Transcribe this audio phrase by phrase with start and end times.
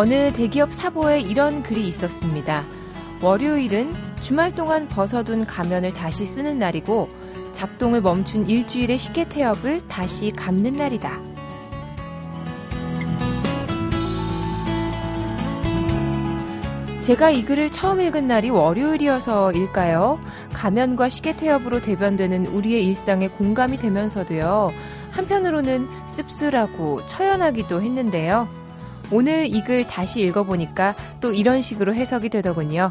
[0.00, 2.64] 어느 대기업 사보에 이런 글이 있었습니다.
[3.20, 3.92] 월요일은
[4.22, 7.10] 주말 동안 벗어둔 가면을 다시 쓰는 날이고
[7.52, 11.20] 작동을 멈춘 일주일의 식혜 태엽을 다시 감는 날이다.
[17.02, 20.18] 제가 이 글을 처음 읽은 날이 월요일이어서일까요?
[20.54, 24.72] 가면과 시계 태엽으로 대변되는 우리의 일상에 공감이 되면서도요.
[25.10, 28.59] 한편으로는 씁쓸하고 처연하기도 했는데요.
[29.10, 32.90] 오늘 이 글 다시 읽어보니까 또 이런 식으로 해석이 되더군요.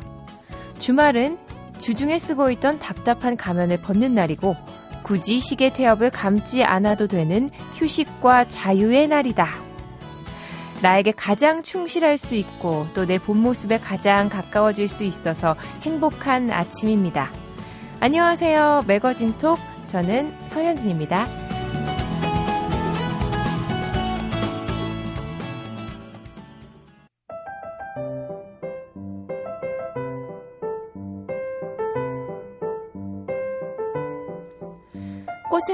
[0.79, 1.37] 주말은
[1.79, 4.55] 주중에 쓰고 있던 답답한 가면을 벗는 날이고
[5.03, 9.47] 굳이 시계 태엽을 감지 않아도 되는 휴식과 자유의 날이다.
[10.81, 17.29] 나에게 가장 충실할 수 있고 또 내 본 모습에 가장 가까워질 수 있어서 행복한 아침입니다.
[18.01, 18.85] 안녕하세요.
[18.87, 19.59] 매거진 톡.
[19.87, 21.27] 저는 서현진입니다.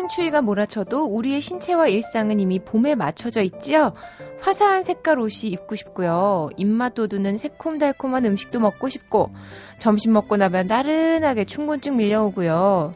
[0.06, 3.94] 꽃샘 추위가 몰아쳐도 우리의 신체와 일상은 이미 봄에 맞춰져 있지요.
[4.42, 6.50] 화사한 색깔 옷이 입고 싶고요.
[6.58, 9.32] 입맛 돋우는 새콤달콤한 음식도 먹고 싶고
[9.80, 12.96] 점심 먹고 나면 나른하게 충곤증 밀려오고요.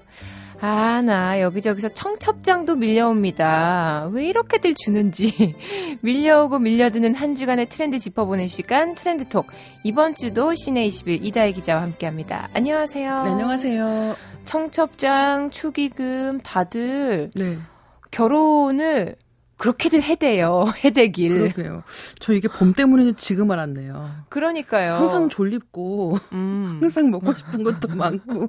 [0.62, 4.10] 아, 나 여기저기서 청첩장도 밀려옵니다.
[4.12, 5.56] 왜 이렇게들 주는지.
[6.02, 9.48] 밀려오고 밀려드는 한 주간의 트렌드 짚어보는 시간, 트렌드 톡.
[9.84, 12.50] 이번 주도 시내 21 이다혜 기자와 함께 합니다.
[12.54, 13.24] 안녕하세요.
[13.24, 14.16] 네, 안녕하세요.
[14.46, 17.58] 청첩장, 축의금, 다들 네.
[18.12, 19.16] 결혼을
[19.60, 20.68] 그렇게들 해대요.
[20.86, 21.52] 해대길.
[21.52, 21.84] 그러게요.
[22.20, 24.10] 저 이게 봄 때문에 지금 알았네요.
[24.30, 24.94] 그러니까요.
[24.94, 26.78] 항상 졸립고 음.
[26.80, 28.48] 항상 먹고 싶은 것도 많고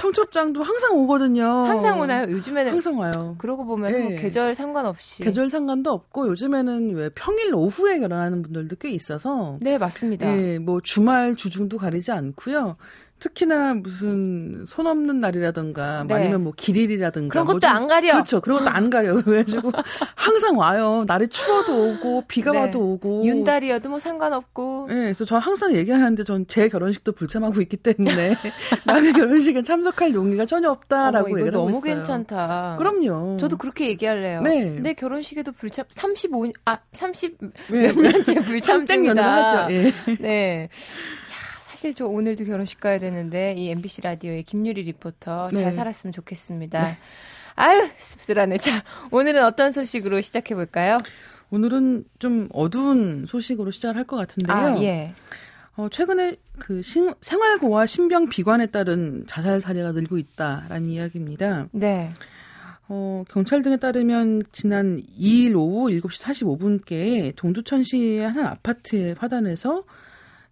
[0.00, 1.44] 청첩장도 항상 오거든요.
[1.44, 2.30] 항상 오나요?
[2.30, 3.34] 요즘에는 항상 와요.
[3.36, 4.16] 그러고 보면 네.
[4.16, 10.34] 계절 상관없이 계절 상관도 없고 요즘에는 왜 평일 오후에 결혼하는 분들도 꽤 있어서 네 맞습니다.
[10.34, 12.76] 네, 뭐 주말 주중도 가리지 않고요.
[13.18, 16.14] 특히나 무슨 손 없는 날이라든가 네.
[16.14, 18.12] 아니면 뭐 길일이라든가 그런 것도 뭐 안 가려.
[18.12, 18.40] 그렇죠.
[18.40, 19.14] 그런 것도 안 가려.
[19.22, 19.72] 그래가지고
[20.14, 21.04] 항상 와요.
[21.06, 22.58] 날이 추워도 오고 비가 네.
[22.58, 24.86] 와도 오고 윤달이어도 뭐 상관없고.
[24.88, 28.34] 네, 그래서 저 항상 얘기하는데 전 제 결혼식도 불참하고 있기 때문에
[28.86, 31.80] 남의 결혼식에 참석할 용의가 전혀 없다라고 어머, 얘기를 하고 있어요.
[31.80, 32.76] 너무 괜찮다.
[32.78, 33.36] 그럼요.
[33.38, 34.40] 저도 그렇게 얘기할래요.
[34.40, 34.64] 네.
[34.80, 37.92] 내 결혼식에도 불참 35년 아 30몇 네.
[37.92, 39.44] 년째 불참 중이다.
[39.44, 39.74] 하죠.
[39.74, 39.92] 예.
[40.20, 40.68] 네.
[41.78, 45.62] 사실 저 오늘도 결혼식 가야 되는데 이 MBC 라디오의 김유리 리포터 네.
[45.62, 46.82] 잘 살았으면 좋겠습니다.
[46.84, 46.98] 네.
[47.54, 48.58] 아유 씁쓸하네.
[48.58, 50.98] 자 오늘은 어떤 소식으로 시작해 볼까요?
[51.50, 54.56] 오늘은 좀 어두운 소식으로 시작을 할것 같은데요.
[54.56, 55.12] 아, 예.
[55.76, 61.68] 어, 최근에 그 신, 생활고와 신병 비관에 따른 자살 사례가 늘고 있다라는 이야기입니다.
[61.70, 62.10] 네.
[62.88, 69.84] 어, 경찰 등에 따르면 지난 2일 오후 7시 45분께 동두천시의 한 아파트에 화단에서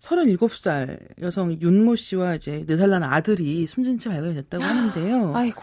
[0.00, 5.34] 37살 여성 윤모 씨와 이제 4살 난 아들이 숨진 채 발견이 됐다고 하는데요.
[5.34, 5.62] 아이고.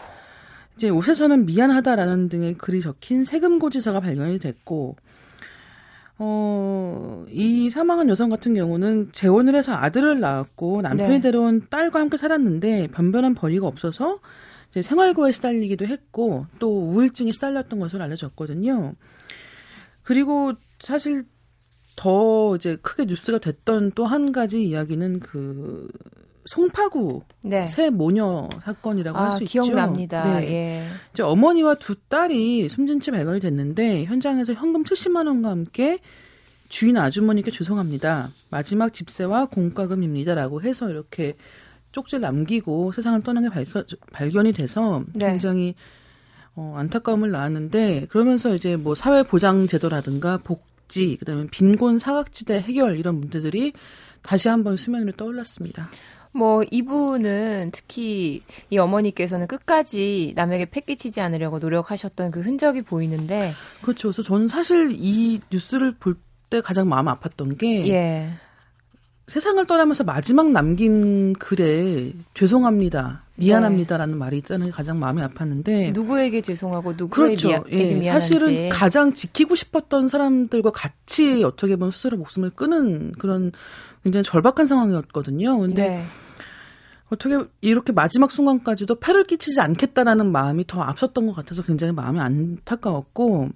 [0.76, 4.96] 이제 옷에서는 미안하다라는 등의 글이 적힌 세금 고지서가 발견이 됐고,
[6.18, 11.20] 어, 이 사망한 여성 같은 경우는 재혼을 해서 아들을 낳았고 남편이 네.
[11.20, 14.20] 데려온 딸과 함께 살았는데 변변한 벌이가 없어서
[14.70, 18.94] 이제 생활고에 시달리기도 했고 또 우울증에 시달렸던 것으로 알려졌거든요.
[20.02, 21.24] 그리고 사실
[21.96, 25.88] 더 이제 크게 뉴스가 됐던 또 한 가지 이야기는 그
[26.46, 27.66] 송파구 네.
[27.66, 29.62] 새 모녀 사건이라고 아, 할수 있죠.
[29.62, 30.40] 기억납니다.
[30.40, 30.52] 네.
[30.52, 30.86] 예.
[31.12, 36.00] 이제 어머니와 두 딸이 숨진 채 발견이 됐는데 현장에서 현금 70만 원과 함께
[36.68, 38.30] 주인 아주머니께 죄송합니다.
[38.50, 41.34] 마지막 집세와 공과금입니다라고 해서 이렇게
[41.92, 45.30] 쪽지를 남기고 세상을 떠난 게 발견, 발견이 돼서 네.
[45.30, 45.74] 굉장히
[46.56, 52.98] 어, 안타까움을 낳았는데 그러면서 이제 뭐 사회 보장 제도라든가 복 복지, 그다음에 빈곤 사각지대 해결
[52.98, 53.72] 이런 문제들이
[54.22, 55.90] 다시 한번 수면 위로 떠올랐습니다.
[56.32, 63.52] 뭐 이분은 특히 이 어머니께서는 끝까지 남에게 패끼치지 않으려고 노력하셨던 그 흔적이 보이는데
[63.82, 64.08] 그렇죠.
[64.08, 66.16] 그래서 저는 사실 이 뉴스를 볼
[66.50, 68.30] 때 가장 마음 아팠던 게 예.
[69.26, 73.22] 세상을 떠나면서 마지막 남긴 글에 죄송합니다.
[73.36, 74.18] 미안합니다라는 네.
[74.18, 77.48] 말이 있다는 게 가장 마음이 아팠는데 누구에게 죄송하고 누구에게 그렇죠.
[77.48, 83.50] 미안, 예, 미안한지 사실은 가장 지키고 싶었던 사람들과 같이 어떻게 보면 스스로 목숨을 끊은 그런
[84.04, 85.58] 굉장히 절박한 상황이었거든요.
[85.58, 86.04] 근데 네.
[87.10, 93.48] 어떻게 이렇게 마지막 순간까지도 패를 끼치지 않겠다라는 마음이 더 앞섰던 것 같아서 굉장히 마음이 안타까웠고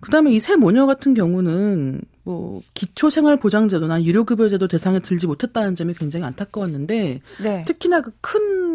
[0.00, 7.64] 그다음에 이세 모녀 같은 경우는 뭐 기초생활보장제도나 유료급여제도 대상에 들지 못했다는 점이 굉장히 안타까웠는데 네.
[7.66, 8.12] 특히나 그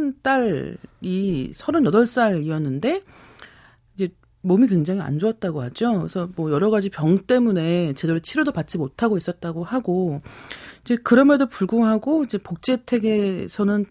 [0.07, 3.03] 큰 딸이 38살이었는데
[3.95, 4.09] 이제
[4.41, 5.99] 몸이 굉장히 안 좋았다고 하죠.
[5.99, 10.21] 그래서 뭐 여러 가지 병 때문에 제대로 치료도 받지 못하고 있었다고 하고
[10.81, 13.85] 이제 그럼에도 불구하고 이제 복지 혜택에서는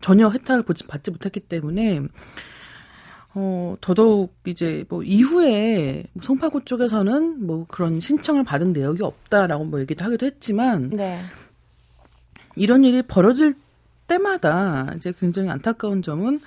[0.00, 2.02] 전혀 혜택을 받지 못했기 때문에
[3.34, 10.04] 어, 더더욱 이제 뭐 이후에 송파구 쪽에서는 뭐 그런 신청을 받은 내역이 없다라고 뭐 얘기도
[10.04, 11.22] 하기도 했지만 네.
[12.56, 13.54] 이런 일이 벌어질
[14.06, 16.40] 때마다 이제 굉장히 안타까운 점은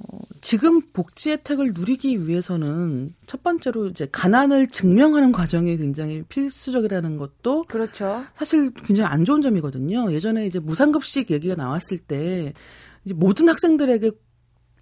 [0.00, 7.64] 어, 지금 복지 혜택을 누리기 위해서는 첫 번째로 이제 가난을 증명하는 과정이 굉장히 필수적이라는 것도
[7.68, 8.24] 그렇죠.
[8.34, 10.12] 사실 굉장히 안 좋은 점이거든요.
[10.12, 12.52] 예전에 이제 무상급식 얘기가 나왔을 때
[13.04, 14.10] 이제 모든 학생들에게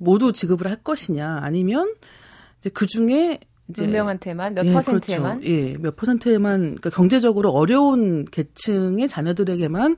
[0.02, 1.94] 모두 지급을 할 것이냐 아니면
[2.60, 3.38] 이제 그 중에
[3.68, 5.52] 이제 몇 명한테만 몇 예, 퍼센트에만 그렇죠.
[5.52, 9.96] 예, 몇 퍼센트에만 그러니까 경제적으로 어려운 계층의 자녀들에게만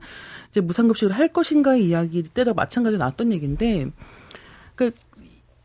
[0.49, 3.87] 이제 무상급식을 할 것인가의 이야기 때도 마찬가지로 나왔던 얘기인데
[4.75, 4.99] 그러니까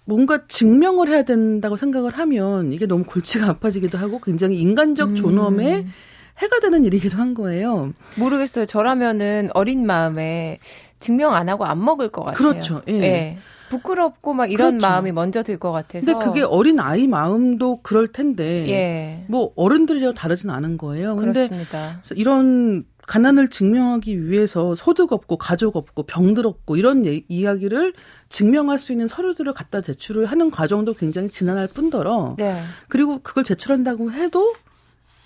[0.06, 5.92] 뭔가 증명을 해야 된다고 생각을 하면 이게 너무 골치가 아파지기도 하고 굉장히 인간적 존엄에 음.
[6.38, 7.92] 해가 되는 일이기도 한 거예요.
[8.18, 8.66] 모르겠어요.
[8.66, 10.58] 저라면은 어린 마음에
[10.98, 12.36] 증명 안 하고 안 먹을 것 같아요.
[12.38, 12.82] 그렇죠.
[12.88, 12.94] 예.
[12.94, 13.38] 예.
[13.70, 14.86] 부끄럽고 막 이런 그렇죠.
[14.86, 16.04] 마음이 먼저 들 것 같아서.
[16.06, 18.68] 근데 그게 어린 아이 마음도 그럴 텐데.
[18.68, 19.24] 예.
[19.28, 21.16] 뭐 어른들이랑 다르진 않은 거예요.
[21.16, 22.00] 근데 그렇습니다.
[22.16, 27.92] 이런 가난을 증명하기 위해서 소득 없고 가족 없고 병들 없고 이런 예, 이야기를
[28.28, 32.62] 증명할 수 있는 서류들을 갖다 제출을 하는 과정도 굉장히 지난할 뿐더러 네.
[32.88, 34.54] 그리고 그걸 제출한다고 해도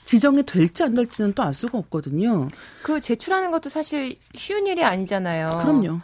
[0.06, 2.49] 지정이 될지 안 될지는 또 알 수가 없거든요.
[2.82, 5.58] 그 제출하는 것도 사실 쉬운 일이 아니잖아요.
[5.61, 6.00] 그럼요.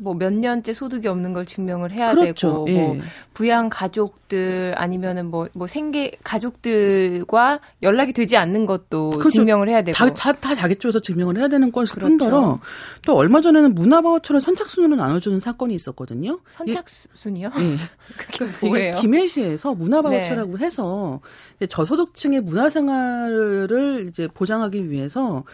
[0.00, 2.48] 뭐몇 년째 소득이 없는 걸 증명을 해야 그렇죠.
[2.48, 2.86] 되고 뭐 예.
[2.86, 2.98] 뭐
[3.34, 9.30] 부양 가족들 아니면은 뭐뭐 뭐 생계 가족들과 연락이 되지 않는 것도 그렇죠.
[9.30, 12.08] 증명을 해야 되고 다, 다, 다 자기 쪽에서 증명을 해야 되는 것일 그렇죠.
[12.08, 12.60] 뿐더러
[13.04, 16.40] 또 얼마 전에는 문화바우처를 선착순으로 나눠주는 사건이 있었거든요.
[16.50, 17.50] 선착순이요?
[17.58, 17.76] 예.
[18.16, 18.92] 그게 뭐예요?
[19.00, 20.64] 김해시에서 문화바우처라고 네.
[20.64, 21.20] 해서
[21.68, 25.44] 저소득층의 문화생활을 이제 보장하기 위해서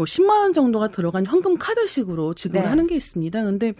[0.00, 2.66] 뭐 10만 원 정도가 들어간 현금 카드식으로 지급을 네.
[2.66, 3.44] 하는 게 있습니다.
[3.44, 3.74] 근데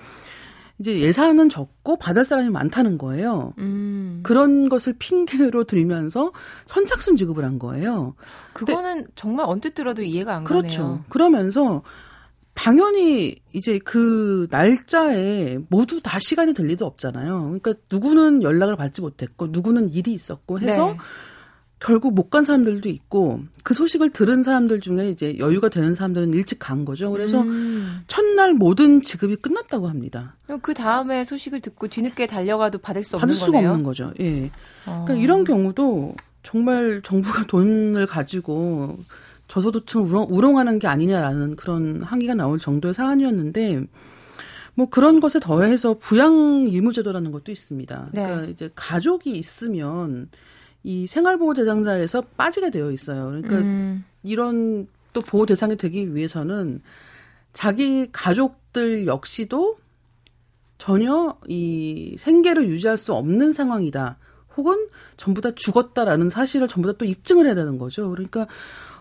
[0.78, 3.54] 이제 예산은 적고 받을 사람이 많다는 거예요.
[3.56, 4.20] 음.
[4.22, 6.32] 그런 것을 핑계로 들면서
[6.66, 8.16] 선착순 지급을 한 거예요.
[8.52, 10.82] 그거는 정말 언뜻 들어도 이해가 안 그렇죠.
[10.82, 11.04] 가네요.
[11.08, 11.82] 그러면서
[12.52, 17.58] 당연히 이제 그 날짜에 모두 다 시간이 될 리도 없잖아요.
[17.60, 20.98] 그러니까 누구는 연락을 받지 못했고 누구는 일이 있었고 해서 네.
[21.80, 26.58] 결국 못 간 사람들도 있고 그 소식을 들은 사람들 중에 이제 여유가 되는 사람들은 일찍
[26.58, 27.10] 간 거죠.
[27.10, 28.02] 그래서 음.
[28.06, 30.36] 첫날 모든 지급이 끝났다고 합니다.
[30.62, 33.70] 그 다음에 소식을 듣고 뒤늦게 달려가도 받을 수 없는 받을 수가 거네요?
[33.70, 34.12] 없는 거죠.
[34.20, 34.50] 예.
[34.86, 35.04] 어.
[35.06, 38.98] 그러니까 이런 경우도 정말 정부가 돈을 가지고
[39.48, 43.82] 저소득층을 우롱, 우롱하는 게 아니냐라는 그런 항의가 나올 정도의 사안이었는데
[44.74, 46.32] 뭐 그런 것에 더해서 부양
[46.68, 48.08] 의무제도라는 것도 있습니다.
[48.12, 48.22] 네.
[48.22, 50.28] 그러니까 이제 가족이 있으면
[50.82, 53.26] 이 생활보호 대상자에서 빠지게 되어 있어요.
[53.26, 54.04] 그러니까 음.
[54.22, 56.82] 이런 또 보호 대상이 되기 위해서는
[57.52, 59.78] 자기 가족들 역시도
[60.78, 64.18] 전혀 이 생계를 유지할 수 없는 상황이다.
[64.56, 68.10] 혹은 전부 다 죽었다라는 사실을 전부 다 또 입증을 해야 되는 거죠.
[68.10, 68.46] 그러니까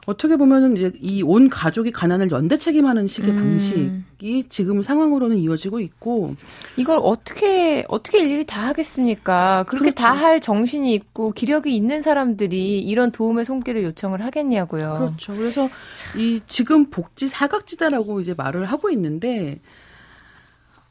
[0.10, 3.36] 어떻게 보면은 이제 이 온 가족이 가난을 연대 책임하는 식의 음.
[3.36, 6.36] 방식이 지금 상황으로는 이어지고 있고
[6.75, 9.66] 이걸 어떻게 어떻게 일일이 다 하겠습니까?
[9.68, 9.96] 그렇게 그렇죠.
[9.96, 14.98] 다할 정신이 있고 기력이 있는 사람들이 이런 도움의 손길을 요청을 하겠냐고요.
[15.00, 15.34] 그렇죠.
[15.36, 15.70] 그래서
[16.18, 19.60] 이 지금 복지 사각지대라고 이제 말을 하고 있는데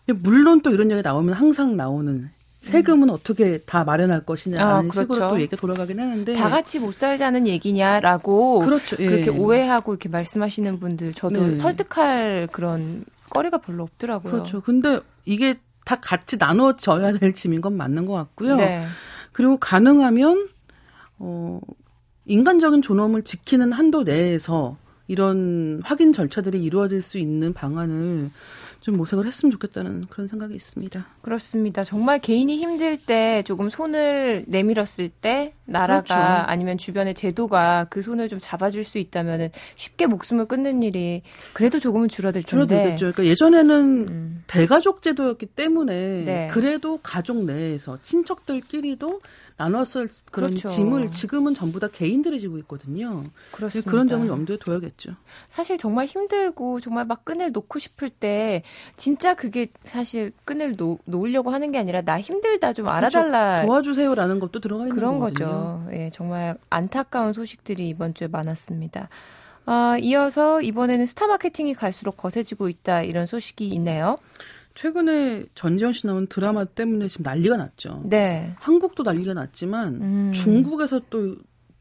[0.06, 3.14] 물론 또 이런 얘기 나오면 항상 나오는 세금은 음.
[3.14, 5.14] 어떻게 다 마련할 것이냐라는 아, 그렇죠.
[5.14, 8.96] 식으로 또 얘기가 돌아가긴 하는데 다 같이 못 살자는 얘기냐라고 그렇죠.
[8.98, 9.06] 예.
[9.06, 11.54] 그렇게 오해하고 이렇게 말씀하시는 분들 저도 네.
[11.56, 14.32] 설득할 그런 거리가 별로 없더라고요.
[14.32, 14.60] 그렇죠.
[14.60, 18.56] 근데 이게 다 같이 나눠져야 될 짐인 건 맞는 것 같고요.
[18.56, 18.84] 네.
[19.32, 20.48] 그리고 가능하면
[21.18, 21.60] 어
[22.26, 28.28] 인간적인 존엄을 지키는 한도 내에서 이런 확인 절차들이 이루어질 수 있는 방안을
[28.80, 31.06] 좀 모색을 했으면 좋겠다는 그런 생각이 있습니다.
[31.20, 31.82] 그렇습니다.
[31.82, 36.14] 정말 개인이 힘들 때 조금 손을 내밀었을 때 나라가 그렇죠.
[36.46, 42.08] 아니면 주변의 제도가 그 손을 좀 잡아줄 수 있다면 쉽게 목숨을 끊는 일이 그래도 조금은
[42.08, 42.50] 줄어들 텐데.
[42.50, 43.12] 줄어들겠죠.
[43.12, 44.44] 그러니까 예전에는 음.
[44.46, 46.48] 대가족 제도였기 때문에 네.
[46.52, 49.20] 그래도 가족 내에서 친척들끼리도
[49.58, 50.68] 나눴을 그런 그렇죠.
[50.68, 53.24] 짐을 지금은 전부 다 개인들이 지고 있거든요.
[53.50, 53.90] 그렇습니다.
[53.90, 55.14] 그런 점을 염두에 둬야겠죠.
[55.48, 58.62] 사실 정말 힘들고 정말 막 끈을 놓고 싶을 때
[58.96, 62.96] 진짜 그게 사실 끈을 놓, 놓으려고 하는 게 아니라 나 힘들다 좀 그렇죠.
[62.96, 63.66] 알아달라 그렇죠.
[63.66, 65.82] 도와주세요라는 것도 들어가 있는 그런 거거든요.
[65.84, 65.88] 거죠.
[65.92, 69.08] 예, 정말 안타까운 소식들이 이번 주에 많았습니다.
[69.66, 74.16] 아, 이어서 이번에는 스타 마케팅이 갈수록 거세지고 있다 이런 소식이 있네요.
[74.78, 78.00] 최근에 전지현 씨 나온 드라마 때문에 지금 난리가 났죠.
[78.04, 78.54] 네.
[78.60, 80.32] 한국도 난리가 났지만 음.
[80.32, 81.34] 중국에서 또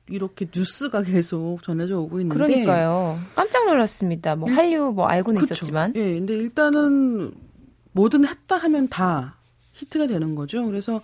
[0.10, 3.20] 이렇게 뉴스가 계속 전해져 오고 있는데 그러니까요.
[3.36, 4.36] 깜짝 놀랐습니다.
[4.36, 5.54] 뭐 한류 뭐 알고는 그쵸.
[5.54, 5.94] 있었지만.
[5.96, 7.34] 예, 근데 일단은
[7.92, 9.36] 뭐든 했다 하면 다
[9.74, 10.66] 히트가 되는 거죠.
[10.66, 11.00] 그래서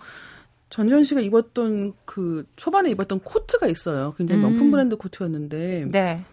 [0.70, 4.14] 전지현 씨가 입었던 그 초반에 입었던 코트가 있어요.
[4.18, 4.70] 굉장히 명품 음.
[4.72, 6.24] 브랜드 코트였는데 네.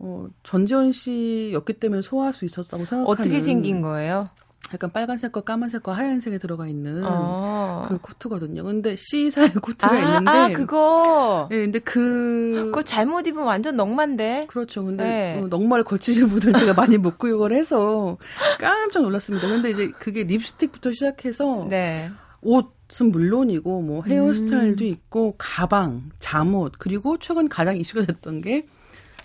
[0.00, 4.26] 어, 전지현 씨였기 때문에 소화할 수 있었다고 생각하는 어떻게 생긴 거예요?
[4.74, 7.84] 약간 빨간색과 까만색과 하얀색에 들어가 있는 어.
[7.86, 8.64] 그 코트거든요.
[8.64, 11.48] 근데 C사의 코트가 아, 있는데 아, 그거.
[11.52, 14.48] 예, 근데 그 그거 잘못 입으면 완전 넉만데.
[14.48, 14.84] 그렇죠.
[14.84, 15.40] 근데 네.
[15.40, 18.18] 어, 넉말 거치지 못한 제가 많이 못 구역을 해서
[18.58, 19.46] 깜짝 놀랐습니다.
[19.46, 22.10] 근데 이제 그게 립스틱부터 시작해서 네.
[22.42, 28.66] 옷은 물론이고 뭐 헤어스타일도 있고 가방, 잠옷 그리고 최근 가장 이슈가 됐던 게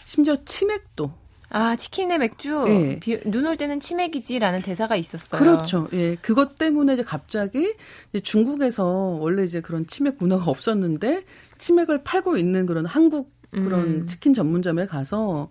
[0.06, 1.12] 심지어 치맥도
[1.50, 2.66] 아, 치킨의 맥주.
[2.68, 3.00] 예.
[3.26, 5.40] 눈올 때는 치맥이지라는 대사가 있었어요.
[5.40, 5.88] 그렇죠.
[5.94, 7.74] 예, 그것 때문에 이제 갑자기
[8.12, 11.24] 이제 중국에서 원래 이제 그런 치맥 문화가 없었는데
[11.58, 14.08] 치맥을 팔고 있는 그런 한국 그런 음.
[14.08, 15.50] 치킨 전문점에 가서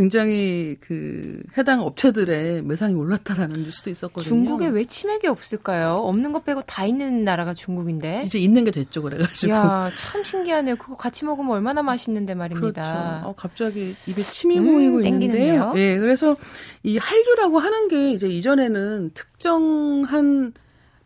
[0.00, 4.26] 굉장히 그 해당 업체들의 매상이 올랐다라는 뉴스도 있었거든요.
[4.26, 5.96] 중국에 왜 치맥이 없을까요?
[5.96, 8.22] 없는 것 빼고 다 있는 나라가 중국인데.
[8.24, 9.52] 이제 있는 게 됐죠, 그래가지고.
[9.52, 10.76] 야, 참 신기하네요.
[10.76, 12.82] 그거 같이 먹으면 얼마나 맛있는데 말입니다.
[12.82, 13.28] 그렇죠.
[13.28, 15.06] 어, 갑자기 입에 침이 음, 고이고.
[15.06, 15.74] 있는데요.
[15.76, 16.34] 예, 그래서
[16.82, 20.54] 이 한류라고 하는 게 이제 이전에는 특정한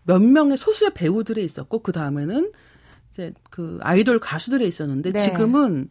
[0.05, 2.53] 몇 명의 소수의 배우들에 있었고 그 다음에는
[3.11, 5.19] 이제 그 아이돌 가수들에 있었는데 네.
[5.19, 5.89] 지금은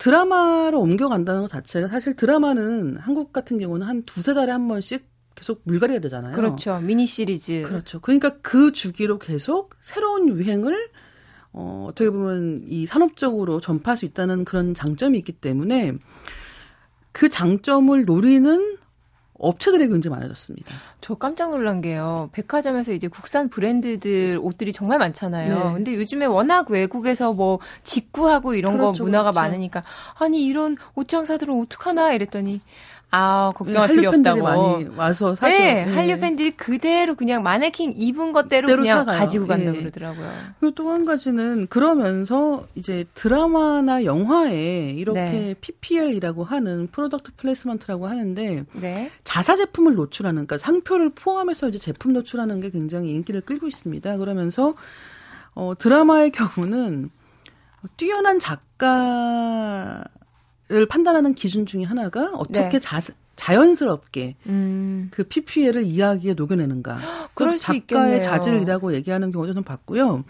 [0.00, 5.60] 드라마로 옮겨간다는 것 자체가 사실 드라마는 한국 같은 경우는 한 두세 달에 한 번씩 계속
[5.64, 6.34] 물갈이가 되잖아요.
[6.34, 6.80] 그렇죠.
[6.80, 7.62] 미니 시리즈.
[7.66, 8.00] 그렇죠.
[8.00, 10.88] 그러니까 그 주기로 계속 새로운 유행을
[11.52, 15.92] 어, 어떻게 보면 이 산업적으로 전파할 수 있다는 그런 장점이 있기 때문에
[17.12, 18.78] 그 장점을 노리는
[19.40, 20.74] 업체들이 굉장히 많아졌습니다.
[21.00, 22.28] 저 깜짝 놀란 게요.
[22.32, 25.64] 백화점에서 이제 국산 브랜드들 옷들이 정말 많잖아요.
[25.68, 25.72] 네.
[25.74, 29.40] 근데 요즘에 워낙 외국에서 뭐 직구하고 이런 그렇죠, 거 문화가 그렇죠.
[29.40, 29.82] 많으니까
[30.18, 32.60] 아니 이런 옷장사들은 어떡하나 이랬더니
[33.12, 34.42] 아 걱정할 필요 없다고.
[34.42, 35.50] 많이 와서 사죠.
[35.52, 35.92] 네, 예.
[35.92, 39.18] 한류 팬들이 그대로 그냥 마네킹 입은 것대로 그냥 사가요.
[39.18, 39.78] 가지고 간다 예.
[39.78, 40.30] 그러더라고요.
[40.60, 45.54] 그리고 또 한 가지는 그러면서 이제 드라마나 영화에 이렇게 네.
[45.60, 49.10] PPL이라고 하는 product placement라고 하는데 네.
[49.24, 54.16] 자사 제품을 노출하는 그러니까 상표를 포함해서 이제 제품 노출하는 게 굉장히 인기를 끌고 있습니다.
[54.18, 54.74] 그러면서
[55.54, 57.10] 어 드라마의 경우는
[57.96, 60.04] 뛰어난 작가
[60.70, 62.78] 를 판단하는 기준 중에 하나가 어떻게 네.
[62.80, 63.00] 자,
[63.34, 65.08] 자연스럽게 음.
[65.10, 66.96] 그 PPL을 이야기에 녹여내는가.
[67.34, 68.20] 그럴 그수 작가의 있겠네요.
[68.20, 70.22] 자질이라고 얘기하는 경우도 좀 봤고요.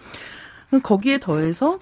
[0.82, 1.78] 거기에 더해서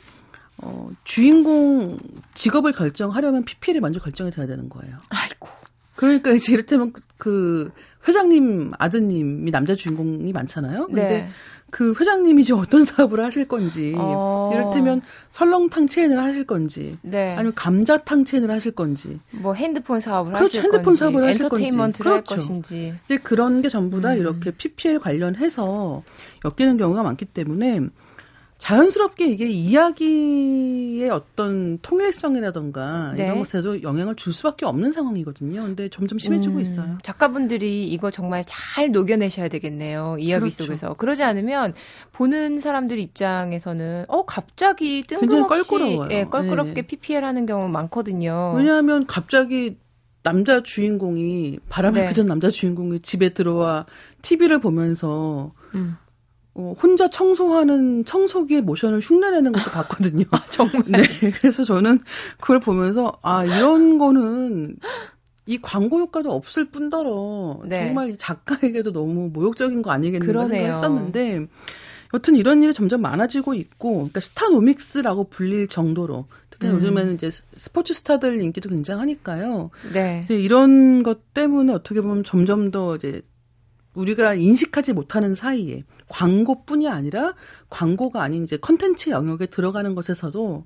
[0.56, 1.98] 어, 주인공
[2.34, 4.96] 직업을 결정하려면 PPL이 먼저 결정이 돼야 되는 거예요.
[5.10, 5.48] 아이고.
[5.94, 7.70] 그러니까 이제 이를테면 그- 그
[8.08, 10.86] 회장님 아드님이 남자 주인공이 많잖아요.
[10.86, 11.28] 근데 네.
[11.70, 14.50] 그 회장님이 이제 어떤 사업을 하실 건지, 어.
[14.54, 17.34] 이를테면 설렁탕 체인을 하실 건지, 네.
[17.34, 20.44] 아니면 감자탕 체인을 하실 건지, 뭐 핸드폰 사업을 그렇죠.
[20.46, 21.64] 하실 핸드폰 건지, 사업을 하실 건지.
[21.64, 22.40] 엔터테인먼트를 할 그렇죠.
[22.40, 22.94] 것인지.
[23.04, 24.18] 이제 그런 게 전부 다 음.
[24.18, 26.02] 이렇게 PPL 관련해서
[26.46, 27.80] 엮이는 경우가 많기 때문에
[28.58, 33.24] 자연스럽게 이게 이야기의 어떤 통일성이라던가 네.
[33.24, 35.62] 이런 것에도 영향을 줄 수밖에 없는 상황이거든요.
[35.62, 36.98] 근데 점점 심해지고 음, 있어요.
[37.02, 40.16] 작가분들이 이거 정말 잘 녹여내셔야 되겠네요.
[40.18, 40.64] 이야기 그렇죠.
[40.64, 40.94] 속에서.
[40.94, 41.74] 그러지 않으면
[42.12, 46.08] 보는 사람들 입장에서는 어 갑자기 뜬금없이 껄끄러워요.
[46.10, 46.82] 예, 껄끄럽게 네.
[46.82, 48.54] PPL 하는 경우 많거든요.
[48.56, 49.76] 왜냐하면 갑자기
[50.24, 52.08] 남자 주인공이 바람을 네.
[52.08, 53.86] 피던 남자 주인공이 집에 들어와
[54.22, 55.96] TV를 보면서 음.
[56.58, 60.24] 어, 혼자 청소하는 청소기의 모션을 흉내내는 것도 봤거든요.
[60.50, 62.00] 정말 네, 그래서 저는
[62.40, 64.74] 그걸 보면서 아 이런 거는
[65.46, 67.86] 이 광고 효과도 없을 뿐더러 네.
[67.86, 70.48] 정말 이 작가에게도 너무 모욕적인 거 아니겠는가.
[70.48, 71.46] 생각했었는데
[72.12, 76.74] 여튼 이런 일이 점점 많아지고 있고 그러니까 스타노믹스라고 불릴 정도로 특히 음.
[76.74, 79.70] 요즘에는 이제 스포츠 스타들 인기도 굉장하니까요.
[79.92, 80.26] 네.
[80.28, 83.22] 이런 것 때문에 어떻게 보면 점점 더 이제
[83.98, 87.34] 우리가 인식하지 못하는 사이에 광고뿐이 아니라
[87.68, 90.64] 광고가 아닌 이제 컨텐츠 영역에 들어가는 것에서도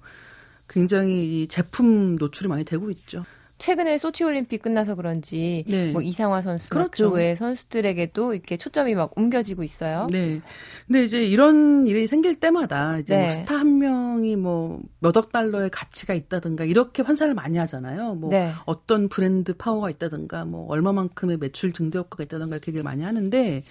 [0.68, 3.24] 굉장히 이 제품 노출이 많이 되고 있죠.
[3.62, 5.92] 최근에 소치 올림픽 끝나서 그런지 네.
[5.92, 7.11] 뭐 이상화 선수나 그렇죠.
[7.11, 10.09] 그 외의 선수들에게도 이렇게 초점이 막 옮겨지고 있어요.
[10.11, 10.40] 네.
[10.88, 13.23] 근데 이제 이런 일이 생길 때마다 이제 네.
[13.23, 18.16] 뭐 스타 한 명이 뭐 몇 억 달러의 가치가 있다든가 이렇게 환산을 많이 하잖아요.
[18.16, 18.50] 뭐 네.
[18.64, 23.62] 어떤 브랜드 파워가 있다든가 뭐 얼마만큼의 매출 증대 효과가 있다든가 이렇게 얘기를 많이 하는데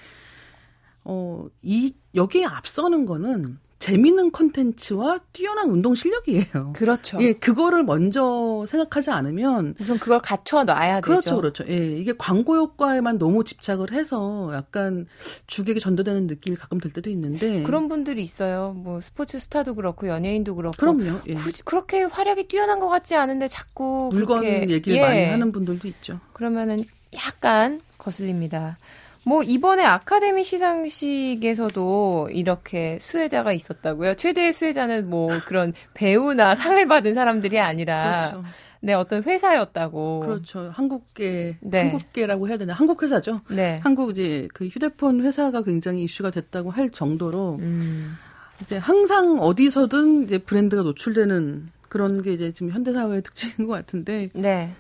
[1.04, 6.74] 어, 이 여기에 앞서는 거는 재밌는 컨텐츠와 뛰어난 운동 실력이에요.
[6.74, 7.18] 그렇죠.
[7.20, 11.36] 예, 그거를 먼저 생각하지 않으면 우선 그걸 갖춰 놔야 그렇죠, 되죠.
[11.38, 11.64] 그렇죠.
[11.68, 15.08] 예, 이게 광고 효과에만 너무 집착을 해서 약간
[15.48, 18.74] 주객이 전도되는 느낌이 가끔 들 때도 있는데 그런 분들이 있어요.
[18.78, 21.22] 뭐 스포츠 스타도 그렇고 연예인도 그렇고 그럼요.
[21.28, 21.34] 예.
[21.34, 25.02] 굳이 그렇게 활약이 뛰어난 것 같지 않은데 자꾸 물건 그렇게, 얘기를 예.
[25.02, 26.20] 많이 하는 분들도 있죠.
[26.34, 26.86] 그러면은
[27.16, 28.78] 약간 거슬립니다.
[29.24, 34.16] 뭐 이번에 아카데미 시상식에서도 이렇게 수혜자가 있었다고요.
[34.16, 38.44] 최대의 수혜자는 뭐 그런 배우나 상을 받은 사람들이 아니라 그렇죠.
[38.82, 40.22] 네 어떤 회사였다고.
[40.22, 40.72] 그렇죠.
[40.74, 41.82] 한국계 네.
[41.82, 42.74] 한국계라고 해야 되나?
[42.74, 43.42] 한국 회사죠.
[43.50, 43.80] 네.
[43.84, 48.18] 한국 이제 그 휴대폰 회사가 굉장히 이슈가 됐다고 할 정도로 음.
[48.62, 54.30] 이제 항상 어디서든 이제 브랜드가 노출되는 그런 게 이제 지금 현대 사회의 특징인 것 같은데
[54.34, 54.74] 네.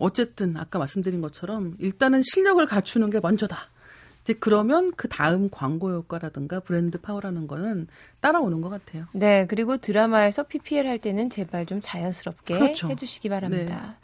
[0.00, 3.68] 어쨌든 아까 말씀드린 것처럼 일단은 실력을 갖추는 게 먼저다.
[4.22, 7.88] 이제 그러면 그 다음 광고 효과라든가 브랜드 파워라는 거는
[8.20, 9.06] 따라오는 것 같아요.
[9.12, 12.88] 네, 그리고 드라마에서 PPL 할 때는 제발 좀 자연스럽게 그렇죠.
[12.88, 13.96] 해주시기 바랍니다.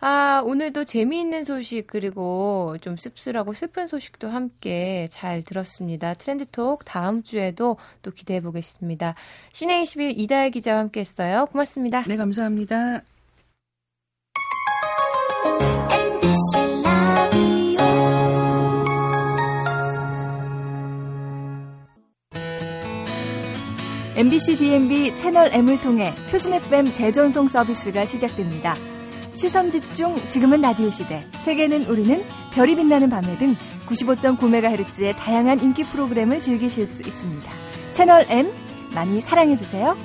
[0.00, 6.12] 아, 오늘도 재미있는 소식, 그리고 좀 씁쓸하고 슬픈 소식도 함께 잘 들었습니다.
[6.12, 9.14] 트렌드톡 다음 주에도 또 기대해 보겠습니다.
[9.52, 11.46] 씨네21 이다혜 기자와 함께 했어요.
[11.50, 12.02] 고맙습니다.
[12.06, 13.00] 네, 감사합니다.
[24.16, 28.76] MBC DMB 채널 M을 통해 표준 FM 재전송 서비스가 시작됩니다.
[29.34, 32.22] 시선 집중 지금은 라디오 시대 세계는 우리는
[32.52, 33.54] 별이 빛나는 밤에 등
[33.88, 37.50] 95.9MHz의 다양한 인기 프로그램을 즐기실 수 있습니다.
[37.90, 38.52] 채널 M
[38.94, 39.96] 많이 사랑해 주세요.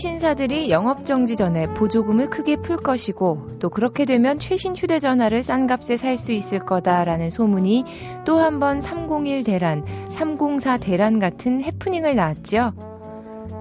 [0.00, 6.16] 통신사들이 영업정지 전에 보조금을 크게 풀 것이고 또 그렇게 되면 최신 휴대전화를 싼 값에 살
[6.16, 7.84] 수 있을 거다라는 소문이
[8.24, 12.72] 또 한 번 301 대란, 304 대란 같은 해프닝을 낳았죠.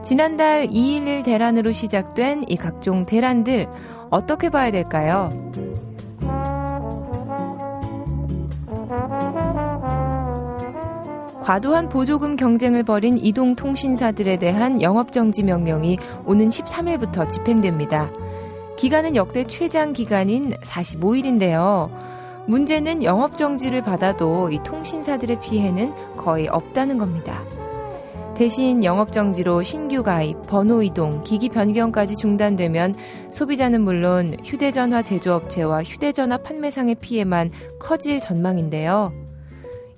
[0.02, 3.68] 지난달 211 대란으로 시작된 이 각종 대란들
[4.10, 5.30] 어떻게 봐야 될까요?
[11.50, 18.12] 과도한 보조금 경쟁을 벌인 이동통신사들에 대한 영업정지 명령이 오는 13일부터 집행됩니다.
[18.78, 21.90] 기간은 역대 최장 기간인 45일인데요.
[22.46, 27.42] 문제는 영업정지를 받아도 이 통신사들의 피해는 거의 없다는 겁니다.
[28.36, 32.94] 대신 영업정지로 신규 가입, 번호 이동, 기기 변경까지 중단되면
[33.32, 39.29] 소비자는 물론 휴대전화 제조업체와 휴대전화 판매상의 피해만 커질 전망인데요.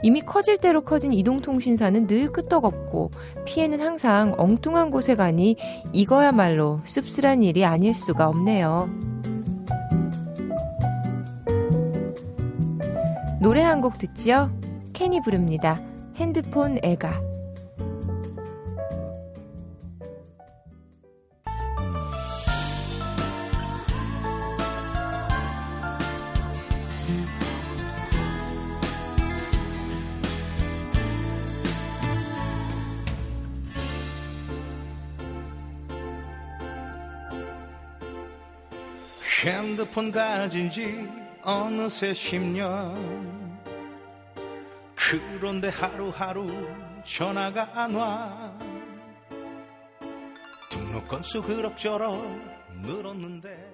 [0.03, 3.11] 이미 커질 대로 커진 이동통신사는 늘 끄떡없고
[3.45, 5.55] 피해는 항상 엉뚱한 곳에 가니
[5.93, 8.89] 이거야말로 씁쓸한 일이 아닐 수가 없네요.
[13.39, 14.51] 노래 한 곡 듣지요?
[14.93, 15.81] 캔이 부릅니다.
[16.15, 17.30] 핸드폰 애가.
[39.91, 41.09] 핸드폰 가진 지
[41.43, 42.95] 어느새 10년.
[44.95, 46.49] 그런데 하루하루
[47.03, 48.57] 전화가 안 와.
[50.69, 52.23] 등록 건수 그럭저럭
[52.81, 53.70] 늘었는데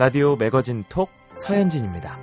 [0.00, 2.14] 라디오 매거진 톡 서현진입니다.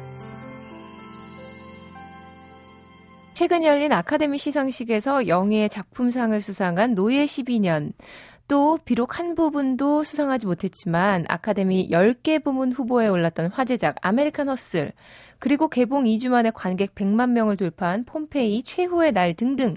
[3.36, 7.92] 최근 열린 아카데미 시상식에서 영예의 작품상을 수상한 노예 12년.
[8.48, 14.92] 또 비록 한 부문도 수상하지 못했지만 아카데미 10개 부문 후보에 올랐던 화제작 아메리칸 허슬
[15.38, 19.76] 그리고 개봉 2주 만에 관객 100만 명을 돌파한 폼페이 최후의 날 등등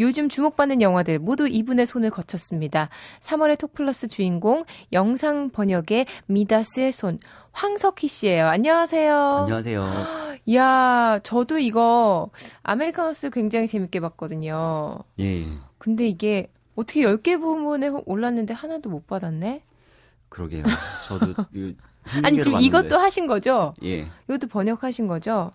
[0.00, 2.88] 요즘 주목받는 영화들 모두 이분의 손을 거쳤습니다.
[3.20, 7.18] 3월의 톡플러스 주인공 영상 번역의 미다스의 손
[7.52, 8.46] 황석희 씨예요.
[8.48, 9.14] 안녕하세요.
[9.14, 9.90] 안녕하세요.
[10.46, 12.30] 이야, 저도 이거
[12.62, 14.98] 아메리카노스 굉장히 재밌게 봤거든요.
[15.20, 15.46] 예.
[15.76, 19.62] 근데 이게 어떻게 10개 부문에 올랐는데 하나도 못 받았네?
[20.30, 20.64] 그러게요.
[21.06, 21.76] 저도 이
[22.22, 22.64] 아니, 지금 봤는데.
[22.64, 23.74] 이것도 하신 거죠?
[23.84, 25.50] 예, 이것도 번역하신 거죠?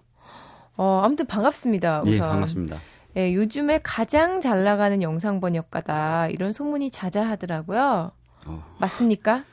[0.77, 2.01] 어, 아무튼 반갑습니다.
[2.01, 2.13] 우선.
[2.13, 2.77] 예, 반갑습니다.
[3.17, 6.27] 예, 요즘에 가장 잘 나가는 영상 번역가다.
[6.27, 8.11] 이런 소문이 자자하더라고요.
[8.45, 9.43] 어, 맞습니까?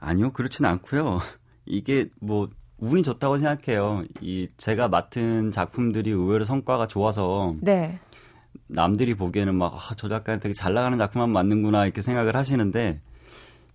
[0.00, 1.20] 아니요, 그렇진 않고요.
[1.66, 2.48] 이게 뭐
[2.78, 4.04] 운이 좋다고 생각해요.
[4.20, 8.00] 이 제가 맡은 작품들이 의외로 성과가 좋아서 네.
[8.66, 13.00] 남들이 보기에는 막, 아, 저 작가는 되게 잘 나가는 작품만 만드는구나, 이렇게 생각을 하시는데,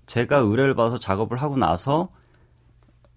[0.06, 2.10] 제가 의뢰를 받아서 작업을 하고 나서,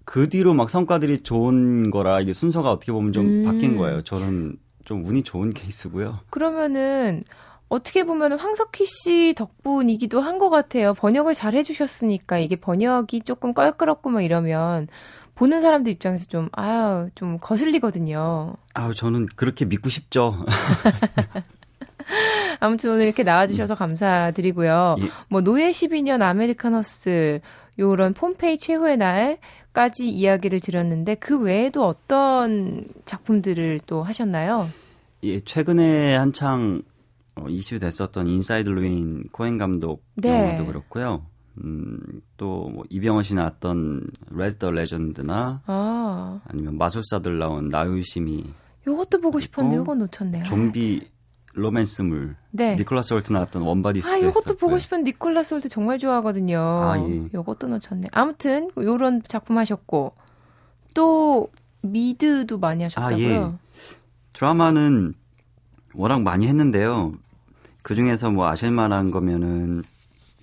[0.05, 3.43] 그 뒤로 막 성과들이 좋은 거라, 이게 순서가 어떻게 보면 좀 음.
[3.45, 4.03] 바뀐 거예요.
[4.03, 4.57] 저는
[4.89, 6.21] 좀 운이 좋은 케이스고요.
[6.31, 7.23] 그러면은
[7.69, 10.95] 어떻게 보면 황석희 씨 덕분이기도 한 것 같아요.
[10.95, 14.89] 번역을 잘 해주셨으니까 이게 번역이 조금 껄끄럽고 뭐 이러면
[15.35, 18.55] 보는 사람들 입장에서 좀 아유 좀 거슬리거든요.
[18.73, 20.43] 아우, 저는 그렇게 믿고 싶죠.
[22.61, 24.97] 아무튼 오늘 이렇게 나와주셔서 감사드리고요.
[25.01, 25.09] 예.
[25.29, 27.41] 뭐 노예 12년 아메리카너스
[27.79, 29.37] 요런 폼페이 최후의 날
[29.79, 34.69] 까지 이야기를 드렸는데 그 외에도 어떤 작품들을 또 하셨나요?
[35.23, 36.83] 예, 최근에 한창
[37.37, 40.31] 어, 이슈 됐었던 인사이드 르윈 코엔 감독 네.
[40.49, 41.27] 영화도 그렇고요.
[41.63, 42.01] 음,
[42.37, 48.31] 또 뭐 이병헌 씨 나왔던 레드 더 레전드나 아, 아니면 마술사들 나온 나우 유 씨
[48.31, 48.47] 미
[48.85, 50.43] 요것도 보고 싶었는데 요거 놓쳤네요.
[50.43, 51.09] 좀비
[51.59, 52.77] 로맨스물 네.
[52.77, 54.57] 니콜라스 홀트 나왔던 웜 바디스도 아, 했었고요.
[54.57, 56.59] 보고 싶은 니콜라스 홀트 정말 좋아하거든요.
[56.59, 57.29] 아, 예.
[57.35, 58.09] 요것도 놓쳤네.
[58.13, 60.15] 아무튼 요런 작품 하셨고
[60.95, 61.51] 또
[61.83, 63.15] 미드도 많이 하셨다고요.
[63.15, 63.53] 아, 예.
[64.33, 65.15] 드라마는
[65.95, 67.15] 워낙 많이 했는데요.
[67.83, 69.83] 그 중에서 뭐 아실만한 거면은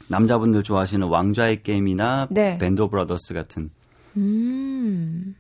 [0.07, 2.57] 남자분들 좋아하시는 왕좌의 게임이나 네.
[2.57, 3.69] 밴드 오브 브라더스 같은
[4.17, 5.35] 음.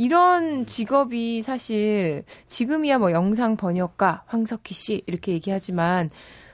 [0.00, 6.08] 이런 직업이 사실 지금이야 뭐 영상 번역가 황석희 씨 이렇게 얘기하지만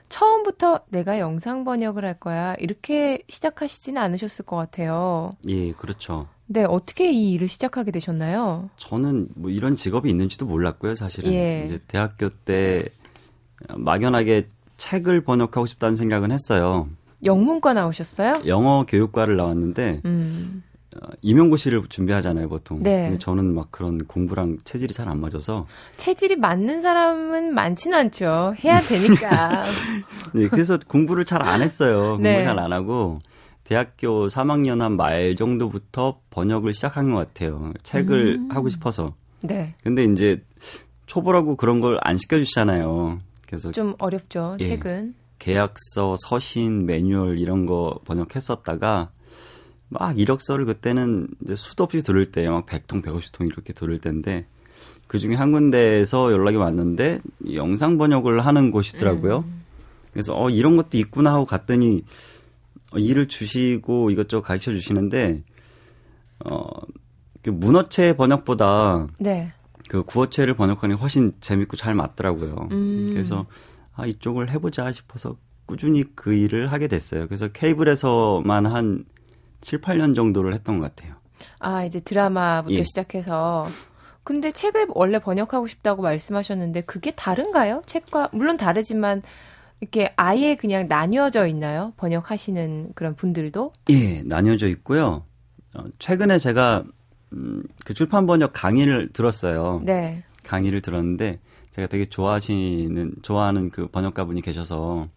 [0.09, 5.31] 처음부터 내가 영상 번역을 할 거야 이렇게 시작하시지는 않으셨을 것 같아요.
[5.47, 6.27] 예, 그렇죠.
[6.47, 8.69] 네, 어떻게 이 일을 시작하게 되셨나요?
[8.75, 11.33] 저는 뭐 이런 직업이 있는지도 몰랐고요, 사실은.
[11.33, 11.63] 예.
[11.65, 12.83] 이제 대학교 때
[13.73, 16.89] 막연하게 책을 번역하고 싶다는 생각은 했어요.
[17.23, 18.43] 영문과 나오셨어요?
[18.45, 20.63] 영어 교육과를 나왔는데 음.
[21.01, 22.81] 어, 임용고시를 준비하잖아요, 보통.
[22.81, 23.03] 네.
[23.05, 25.65] 근데 저는 막 그런 공부랑 체질이 잘 안 맞아서
[25.97, 28.53] 체질이 맞는 사람은 많지는 않죠.
[28.63, 29.63] 해야 되니까.
[30.33, 32.11] 네, 그래서 공부를 잘 안 했어요.
[32.15, 32.43] 공부 네.
[32.43, 33.19] 잘안 하고
[33.63, 37.73] 대학교 3학년 한 말 정도부터 번역을 시작한 것 같아요.
[37.83, 38.51] 책을 음.
[38.51, 39.13] 하고 싶어서.
[39.43, 39.75] 네.
[39.83, 40.41] 근데 이제
[41.05, 43.19] 초보라고 그런 걸 안 시켜주시잖아요.
[43.45, 44.67] 그래서 좀 어렵죠, 예.
[44.67, 45.15] 책은.
[45.39, 49.09] 계약서, 서신, 매뉴얼 이런 거 번역했었다가
[49.89, 54.45] 막 이력서를 그때는 이제 수도 없이 들을 때막 100통, 150통 이렇게 들을 때인데
[55.07, 59.45] 그 중에 한 군데에서 연락이 왔는데 이 영상 번역을 하는 곳이더라고요.
[60.11, 62.03] 그래서 어 이런 것도 있구나 하고 갔더니
[62.91, 65.43] 어, 일을 주시고 이것저것 가르쳐 주시는데
[66.39, 69.53] 어그 문어체 번역보다 네.
[69.87, 72.67] 그 구어체를 번역하는 게 훨씬 재밌고 잘 맞더라고요.
[72.71, 73.05] 음.
[73.09, 73.45] 그래서
[73.95, 77.27] 아 이쪽을 해보자 싶어서 꾸준히 그 일을 하게 됐어요.
[77.27, 79.05] 그래서 케이블에서만 한
[79.61, 81.15] 7, 8년 정도를 했던 것 같아요.
[81.59, 82.83] 아, 이제 드라마부터 예.
[82.83, 83.65] 시작해서.
[84.23, 87.81] 근데 책을 원래 번역하고 싶다고 말씀하셨는데 그게 다른가요?
[87.85, 89.21] 책과 물론 다르지만
[89.79, 91.93] 이렇게 아예 그냥 나뉘어져 있나요?
[91.97, 93.73] 번역하시는 그런 분들도?
[93.89, 95.23] 예, 나뉘어져 있고요.
[95.73, 96.83] 어, 최근에 제가
[97.33, 99.81] 음, 그 출판 번역 강의를 들었어요.
[99.83, 100.23] 네.
[100.43, 101.39] 강의를 들었는데
[101.71, 105.07] 제가 되게 좋아하시는 좋아하는 그 번역가 분이 계셔서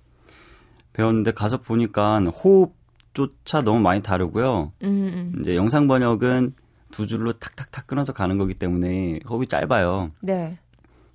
[0.92, 2.74] 배웠는데 가서 보니까 호흡
[3.14, 4.72] 조차 너무 많이 다르고요.
[4.82, 4.88] 음,
[5.34, 5.40] 음.
[5.40, 6.54] 이제 영상 번역은
[6.90, 10.10] 두 줄로 탁탁탁 끊어서 가는 거기 때문에 호흡이 짧아요.
[10.20, 10.54] 네.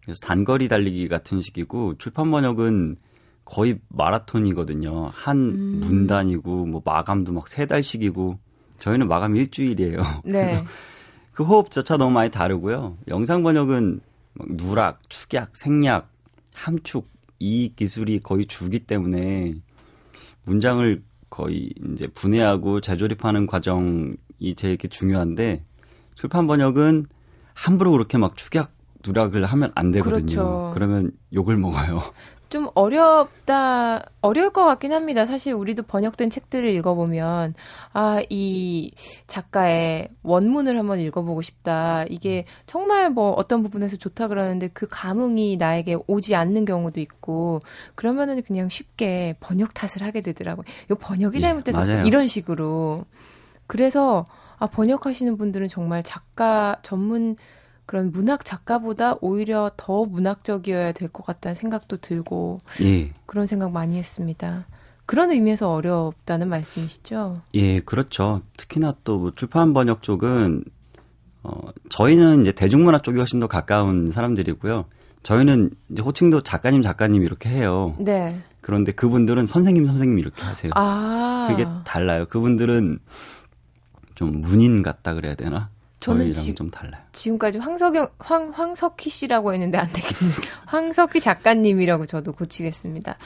[0.04, 2.96] 그래서 단거리 달리기 같은 식이고 출판 번역은
[3.44, 5.10] 거의 마라톤이거든요.
[5.14, 5.80] 한 음.
[5.84, 8.40] 문단이고 뭐 마감도 막 세 달씩이고
[8.80, 10.02] 저희는 마감 일주일이에요.
[10.26, 10.64] 네.
[11.32, 12.98] 그 호흡조차 너무 많이 다르고요.
[13.08, 14.00] 영상 번역은
[14.34, 16.10] 막 누락, 축약, 생략,
[16.54, 19.56] 함축 이 기술이 거의 주기 때문에
[20.46, 21.04] 문장을
[21.36, 25.66] 거의 이제 분해하고 재조립하는 과정이 제일 중요한데
[26.16, 27.06] 출판 번역은
[27.54, 28.72] 함부로 그렇게 막 축약,
[29.06, 30.26] 누락을 하면 안 되거든요.
[30.26, 30.72] 그렇죠.
[30.74, 32.02] 그러면 욕을 먹어요.
[32.56, 35.26] 좀 어렵다, 어려울 것 같긴 합니다.
[35.26, 37.54] 사실 우리도 번역된 책들을 읽어보면,
[37.92, 38.94] 아, 이
[39.28, 42.06] 작가의 원문을 한번 읽어보고 싶다.
[42.08, 47.60] 이게 정말 뭐 어떤 부분에서 좋다 그러는데 그 감흥이 나에게 오지 않는 경우도 있고,
[47.96, 50.64] 그러면은 그냥 쉽게 번역 탓을 하게 되더라고요.
[50.90, 52.04] 이 번역이 예, 잘못돼서 맞아요.
[52.06, 53.04] 이런 식으로.
[53.68, 54.24] 그래서,
[54.60, 57.36] 아, 번역하시는 분들은 정말 작가, 전문,
[57.86, 63.12] 그런 문학 작가보다 오히려 더 문학적이어야 될 것 같다는 생각도 들고 예.
[63.26, 64.66] 그런 생각 많이 했습니다.
[65.06, 67.42] 그런 의미에서 어렵다는 말씀이시죠?
[67.54, 68.42] 예, 그렇죠.
[68.58, 70.64] 특히나 또뭐 출판 번역 쪽은
[71.44, 71.52] 어
[71.90, 74.86] 저희는 이제 대중문화 쪽이 훨씬 더 가까운 사람들이고요.
[75.22, 77.96] 저희는 이제 호칭도 작가님 작가님 이렇게 해요.
[78.00, 78.40] 네.
[78.62, 80.72] 그런데 그분들은 선생님 선생님 이렇게 하세요.
[80.76, 81.48] 아.
[81.52, 82.26] 그게 달라요.
[82.26, 82.98] 그분들은
[84.16, 85.70] 좀 문인 같다 그래야 되나?
[86.06, 87.02] 저는 지- 좀 달라요.
[87.12, 90.36] 지금까지 황석영, 황, 황석희 씨라고 했는데 안 되겠네요.
[90.68, 93.18] 황석희 작가님이라고 저도 고치겠습니다.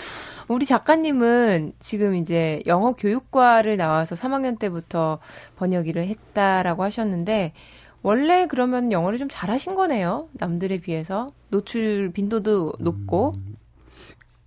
[0.47, 5.19] 우리 작가님은 지금 이제 영어 교육과를 나와서 3학년 때부터
[5.57, 7.53] 번역 일을 했다라고 하셨는데,
[8.01, 10.29] 원래 그러면 영어를 좀 잘하신 거네요.
[10.33, 11.31] 남들에 비해서.
[11.49, 13.33] 노출 빈도도 높고.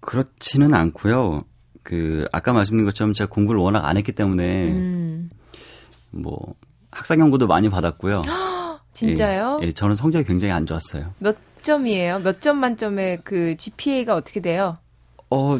[0.01, 1.45] 그렇지는 않고요.
[1.83, 5.29] 그 아까 말씀드린 것처럼 제가 공부를 워낙 안 했기 때문에 음,
[6.11, 6.55] 뭐
[6.92, 8.22] 학사 경고도 많이 받았고요.
[8.92, 9.59] 진짜요?
[9.62, 11.14] 예, 예, 저는 성적이 굉장히 안 좋았어요.
[11.18, 12.20] 몇 점이에요?
[12.20, 14.76] 몇 점 만점에 그 GPA가 어떻게 돼요?
[15.31, 15.59] 어,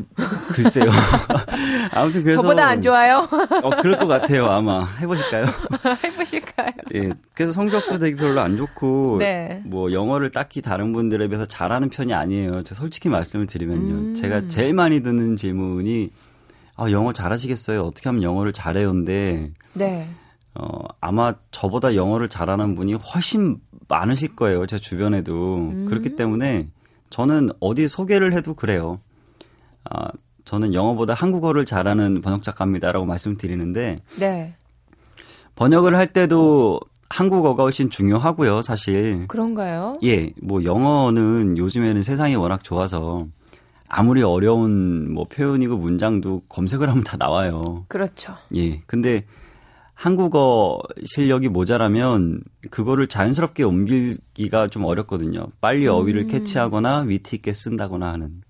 [0.53, 0.85] 글쎄요.
[1.93, 3.27] 아무튼 그래서 저보다 안 좋아요?
[3.63, 4.45] 어, 그럴 것 같아요.
[4.47, 5.47] 아마 해보실까요?
[6.05, 6.71] 해보실까요?
[6.95, 9.63] 예, 그래서 성적도 되게 별로 안 좋고 네.
[9.65, 12.63] 뭐 영어를 딱히 다른 분들에 비해서 잘하는 편이 아니에요.
[12.65, 13.95] 제가 솔직히 말씀을 드리면요.
[13.95, 14.15] 음.
[14.15, 16.11] 제가 제일 많이 듣는 질문이
[16.77, 17.81] 아, 영어 잘하시겠어요?
[17.83, 20.09] 어떻게 하면 영어를 잘해요인데 네.
[20.55, 24.67] 어, 아마 저보다 영어를 잘하는 분이 훨씬 많으실 거예요.
[24.67, 25.57] 제 주변에도.
[25.57, 25.87] 음.
[25.89, 26.69] 그렇기 때문에
[27.11, 29.01] 저는 어디 소개를 해도 그래요.
[29.85, 30.11] 아,
[30.45, 34.55] 저는 영어보다 한국어를 잘하는 번역 작가입니다라고 말씀드리는데 네.
[35.55, 39.29] 번역을 할 때도 한국어가 훨씬 중요하고요, 사실.
[39.29, 39.99] 그런가요?
[40.03, 43.27] 예, 뭐 영어는 요즘에는 세상이 워낙 좋아서
[43.87, 47.61] 아무리 어려운 뭐 표현이고 문장도 검색을 하면 다 나와요.
[47.89, 48.35] 그렇죠.
[48.57, 48.81] 예.
[48.87, 49.27] 근데
[50.03, 55.47] 한국어 실력이 모자라면 그거를 자연스럽게 옮기기가 좀 어렵거든요.
[55.61, 58.41] 빨리 어휘를 캐치하거나 위트 있게 쓴다거나 하는.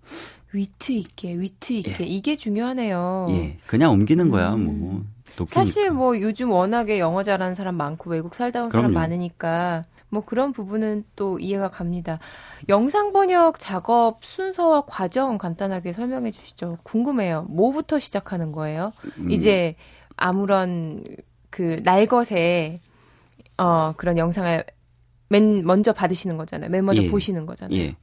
[0.55, 2.05] 위트 있게, 위트 있게.
[2.05, 3.29] 이게 중요하네요.
[3.33, 3.59] 예.
[3.67, 5.03] 그냥 옮기는 거야, 뭐.
[5.37, 5.43] 독해니까.
[5.43, 5.43] 어.
[5.43, 5.47] 음.
[5.47, 9.01] 사실 뭐 요즘 워낙에 영어 잘하는 사람 많고 외국 살다 온 사람 그럼요.
[9.01, 12.19] 많으니까 뭐 그런 부분은 또 이해가 갑니다.
[12.71, 16.79] 영상 번역 작업 순서와 과정 간단하게 설명해 주시죠.
[16.83, 17.43] 궁금해요.
[17.51, 18.95] 뭐부터 시작하는 거예요?
[19.19, 19.31] 음.
[19.31, 19.77] 이제
[20.17, 21.05] 아무런
[21.53, 22.81] 그 날것에
[23.59, 24.65] 어 그런 영상을
[25.29, 26.71] 맨 먼저 받으시는 거잖아요.
[26.71, 27.11] 맨 먼저 예.
[27.11, 27.79] 보시는 거잖아요.
[27.79, 27.95] 예.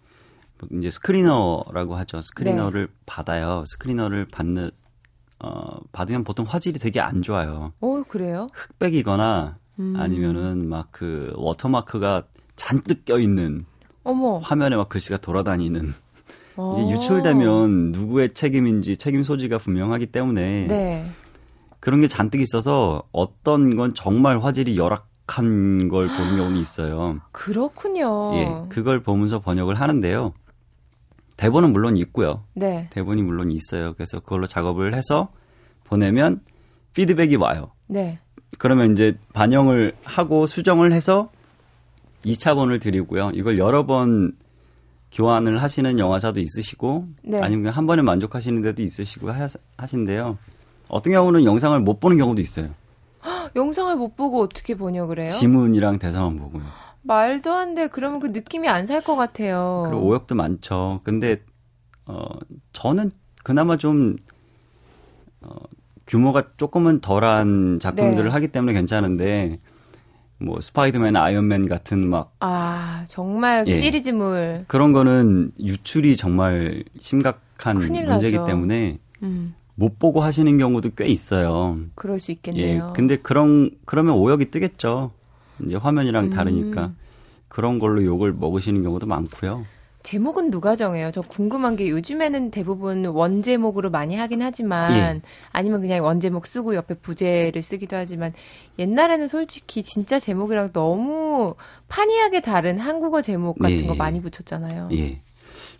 [0.59, 2.21] 뭐 이제 screener라고 하죠.
[2.21, 3.63] screener를 받아요.
[3.65, 4.69] 스크리너를 받는
[5.39, 7.73] 어 받으면 보통 화질이 되게 안 좋아요.
[7.81, 8.47] 어 그래요?
[8.53, 9.95] 흑백이거나 음.
[9.97, 12.23] 아니면은 막 그 watermark가
[12.55, 13.65] 잔뜩 껴 있는
[14.03, 14.37] 어머.
[14.37, 15.93] 화면에 막 글씨가 돌아다니는
[16.57, 16.77] 어.
[16.77, 21.05] 이게 유출되면 누구의 책임인지 책임 소지가 분명하기 때문에 네.
[21.79, 27.19] 그런 게 잔뜩 있어서 어떤 건 정말 화질이 열악한 걸 보는 경우는 있어요.
[27.31, 28.35] 그렇군요.
[28.35, 30.33] 예, 그걸 보면서 번역을 하는데요.
[31.37, 32.43] 대본은 물론 있고요.
[32.53, 32.89] 네.
[32.91, 33.93] 대본이 물론 있어요.
[33.93, 35.29] 그래서 그걸로 작업을 해서
[35.85, 36.41] 보내면
[36.93, 37.71] 피드백이 와요.
[37.87, 38.19] 네.
[38.57, 41.31] 그러면 이제 반영을 하고 수정을 해서
[42.25, 43.31] 2차본을 드리고요.
[43.33, 44.33] 이걸 여러 번
[45.11, 47.41] 교환을 하시는 영화사도 있으시고 네.
[47.41, 50.37] 아니면 한 번에 만족하시는 데도 있으시고 하, 하신데요.
[50.89, 52.69] 어떤 경우는 영상을 못 보는 경우도 있어요.
[53.55, 55.29] 영상을 못 보고 어떻게 번역을 해요?
[55.29, 56.63] 지문이랑 대사만 보고요.
[57.01, 57.87] 말도 안 돼.
[57.87, 59.85] 그러면 그 느낌이 안 살 것 같아요.
[59.89, 60.99] 그리고 오역도 많죠.
[61.03, 61.41] 근데
[62.05, 62.25] 어
[62.73, 63.11] 저는
[63.43, 64.17] 그나마 좀
[65.41, 65.55] 어,
[66.07, 68.29] 규모가 조금은 덜한 작품들을 네.
[68.31, 69.59] 하기 때문에 괜찮은데
[70.39, 73.73] 뭐 스파이더맨, 아이언맨 같은 막 아, 정말 예.
[73.73, 74.65] 시리즈물.
[74.67, 78.45] 그런 거는 유출이 정말 심각한 문제이기 나죠.
[78.45, 81.79] 때문에 음, 못 보고 하시는 경우도 꽤 있어요.
[81.95, 82.33] 그럴 수 예.
[82.33, 82.93] 있겠네요.
[82.95, 85.11] 근데 그런 그러면 오역이 뜨겠죠.
[85.65, 86.29] 이제 화면이랑 음.
[86.29, 86.91] 다르니까
[87.47, 89.65] 그런 걸로 욕을 먹으시는 경우도 많고요.
[90.03, 91.11] 제목은 누가 정해요?
[91.11, 95.21] 저 궁금한 게 요즘에는 대부분 원제목으로 많이 하긴 하지만 예.
[95.51, 98.33] 아니면 그냥 원제목 쓰고 옆에 부제를 쓰기도 하지만
[98.79, 101.55] 옛날에는 솔직히 진짜 제목이랑 너무
[101.87, 103.87] 판이하게 다른 한국어 제목 같은 예.
[103.87, 104.89] 거 많이 붙였잖아요.
[104.93, 105.21] 예.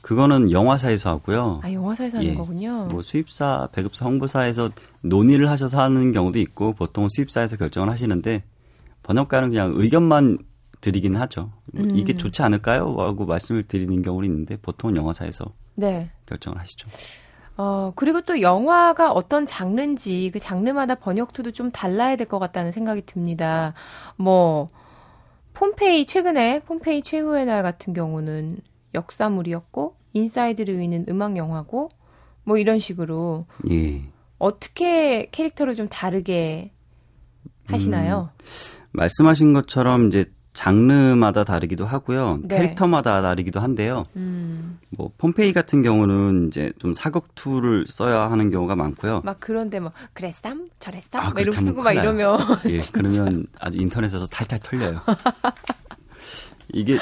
[0.02, 1.60] 그거는 영화사에서 하고요.
[1.64, 2.36] 아, 영화사에서 하는 예.
[2.36, 2.86] 거군요.
[2.86, 4.70] 뭐 수입사, 배급사, 홍보사에서
[5.02, 8.44] 논의를 하셔서 하는 경우도 있고 보통 수입사에서 결정을 하시는데
[9.04, 10.38] 번역가는 그냥 의견만
[10.82, 11.52] 드리긴 하죠.
[11.74, 11.96] 뭐 음.
[11.96, 12.96] 이게 좋지 않을까요?
[12.98, 16.10] 하고 말씀을 드리는 경우는 있는데 보통 영화사에서 네.
[16.26, 16.88] 결정을 하시죠.
[17.58, 23.06] 어, 그리고 또 영화가 어떤 장르인지 그 장르마다 번역투도 좀 달라야 될 것 같다는 생각이
[23.06, 23.74] 듭니다.
[24.16, 24.70] 뭐,
[25.56, 28.60] 폼페이, 최근에 폼페이 최후의 날 같은 경우는
[28.94, 31.90] 역사물이었고, 인사이드 르윈은 음악 영화고,
[32.44, 34.02] 뭐 이런 식으로 예.
[34.40, 36.72] 어떻게 캐릭터를 좀 다르게
[37.68, 38.30] 하시나요?
[38.92, 42.40] 말씀하신 것처럼 이제 장르마다 다르기도 하고요.
[42.44, 42.58] 네.
[42.58, 44.04] 캐릭터마다 다르기도 한데요.
[44.16, 49.22] 음, 뭐 폼페이 같은 경우는 이제 좀 사극투를 써야 하는 경우가 많고요.
[49.24, 51.94] 막 그런데 뭐 그랬삼 저랬삼 아, 막 이러고 쓰고 막.
[51.94, 55.02] 이러면 예, 그러면 아주 인터넷에서 탈탈 털려요.
[56.74, 56.98] 이게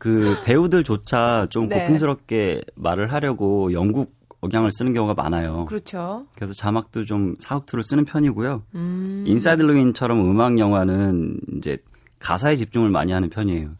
[0.00, 1.80] 그 배우들조차 좀 네.
[1.80, 5.66] 고풍스럽게 말을 하려고 영국 억양을 쓰는 경우가 많아요.
[5.66, 6.26] 그렇죠.
[6.34, 8.62] 그래서 자막도 좀 사극투를 쓰는 편이고요.
[8.76, 11.76] 음, 인사이드 르윈처럼 음악 영화는 이제
[12.18, 13.72] 가사에 집중을 많이 하는 편이에요.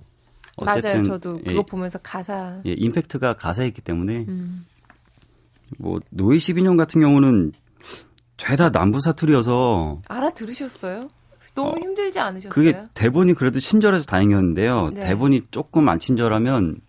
[0.62, 1.02] 맞아요.
[1.04, 2.60] 저도 예, 그거 보면서 가사.
[2.66, 4.66] 예, 임팩트가 가사에 있기 때문에 음,
[5.78, 7.52] 뭐 노예 12년 같은 경우는
[8.36, 11.08] 죄다 남부 사투리여서 알아들으셨어요?
[11.54, 12.50] 너무 어, 힘들지 않으셨어요?
[12.52, 14.90] 그게 대본이 그래도 친절해서 다행이었는데요.
[14.94, 15.00] 네.
[15.00, 16.80] 대본이 조금 안 친절하면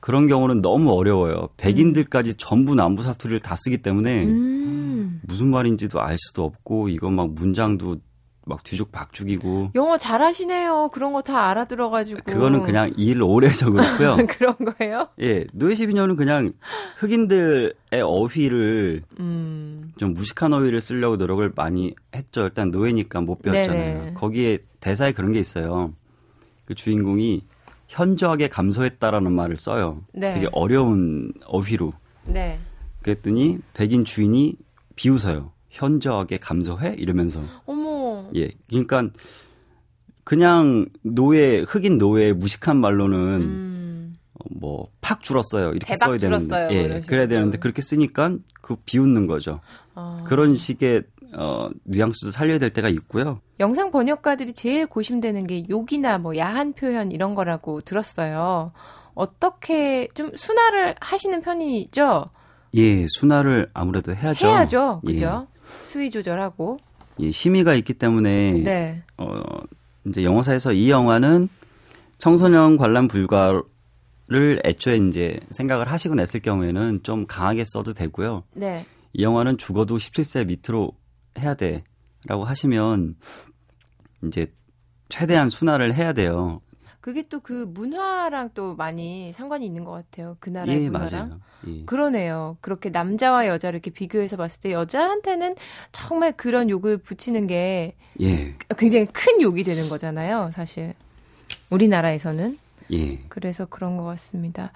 [0.00, 1.48] 그런 경우는 너무 어려워요.
[1.56, 7.32] 백인들까지 전부 남부 사투리를 다 쓰기 때문에 음, 무슨 말인지도 알 수도 없고 이거 막
[7.32, 7.96] 문장도
[8.46, 10.90] 막 뒤죽박죽이고 영어 잘하시네요.
[10.92, 12.20] 그런 거 다 알아들어가지고.
[12.26, 14.16] 그거는 그냥 일을 오래 해서 그렇고요.
[14.28, 15.08] 그런 거예요?
[15.20, 16.52] 예, 노예 12년은 그냥
[16.98, 22.42] 흑인들의 어휘를 음, 좀 무식한 어휘를 쓰려고 노력을 많이 했죠.
[22.42, 24.00] 일단 노예니까 못 배웠잖아요.
[24.02, 24.14] 네네.
[24.14, 25.92] 거기에 대사에 그런 게 있어요.
[26.66, 27.42] 그 주인공이
[27.88, 30.02] 현저하게 감소했다라는 말을 써요.
[30.12, 30.32] 네.
[30.32, 31.92] 되게 어려운 어휘로.
[32.26, 32.58] 네.
[33.02, 34.56] 그랬더니 백인 주인이
[34.96, 35.52] 비웃어요.
[35.70, 36.94] 현저하게 감소해?
[36.98, 37.40] 이러면서.
[37.66, 37.83] 어머.
[38.34, 38.50] 예.
[38.68, 39.08] 그러니까
[40.24, 44.14] 그냥 노예, 흑인 노예의 무식한 말로는 음,
[44.50, 45.70] 뭐팍 줄었어요.
[45.72, 46.44] 이렇게 써야 되는데.
[46.46, 46.66] 줄었어요.
[46.68, 47.00] 뭐 예.
[47.06, 47.26] 그래야.
[47.28, 49.60] 되는데 그렇게 쓰니까 그 비웃는 거죠.
[49.94, 50.24] 어.
[50.26, 51.02] 그런 식의
[51.36, 53.40] 어 뉘앙스도 살려야 될 때가 있고요.
[53.60, 58.72] 영상 번역가들이 제일 고심되는 게 욕이나 뭐 야한 표현 이런 거라고 들었어요.
[59.14, 62.24] 어떻게 좀 순화를 하시는 편이죠?
[62.76, 64.46] 예, 순화를 아무래도 해야죠.
[64.46, 65.02] 해야죠.
[65.06, 65.12] 예.
[65.12, 65.46] 그죠?
[65.62, 66.78] 수위 조절하고.
[67.20, 69.02] 예, 심의가 있기 때문에 네.
[69.16, 69.42] 어
[70.06, 71.48] 이제 영어사에서 이 영화는
[72.18, 73.62] 청소년 관람 불가를
[74.64, 78.44] 애초에 이제 생각을 하시고 냈을 경우에는 좀 강하게 써도 되고요.
[78.54, 78.86] 네.
[79.12, 80.92] 이 영화는 죽어도 17세 밑으로
[81.38, 83.16] 해야 돼라고 하시면
[84.26, 84.52] 이제
[85.08, 86.60] 최대한 순화를 해야 돼요.
[87.04, 90.38] 그게 또 그 문화랑 또 많이 상관이 있는 것 같아요.
[90.40, 91.38] 그 나라의 예, 문화랑.
[91.66, 91.84] 예.
[91.84, 92.56] 그러네요.
[92.62, 95.54] 그렇게 남자와 여자를 이렇게 비교해서 봤을 때 여자한테는
[95.92, 98.54] 정말 그런 욕을 붙이는 게 예.
[98.78, 100.52] 굉장히 큰 욕이 되는 거잖아요.
[100.54, 100.94] 사실.
[101.68, 102.58] 우리나라에서는.
[102.92, 103.18] 예.
[103.28, 104.72] 그래서 그런 것 같습니다.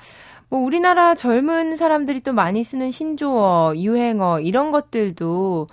[0.51, 5.69] 뭐 우리나라 젊은 사람들이 또 많이 쓰는 신조어, 유행어 이런 것들도